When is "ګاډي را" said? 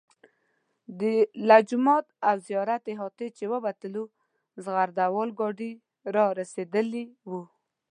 5.39-6.25